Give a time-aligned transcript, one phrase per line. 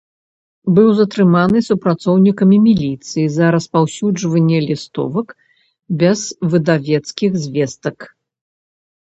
[0.77, 5.27] Быў затрыманы супрацоўнікамі міліцыі за распаўсюджванне лістовак
[6.01, 6.19] без
[6.55, 7.97] выдавецкіх звестак.